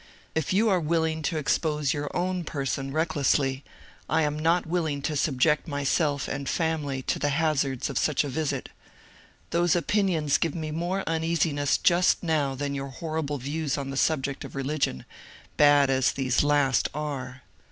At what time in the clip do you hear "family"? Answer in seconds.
6.49-7.03